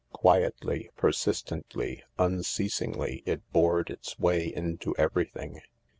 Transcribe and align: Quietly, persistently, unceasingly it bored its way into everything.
Quietly, 0.13 0.89
persistently, 0.97 2.03
unceasingly 2.17 3.21
it 3.27 3.43
bored 3.51 3.91
its 3.91 4.17
way 4.17 4.47
into 4.51 4.95
everything. 4.97 5.61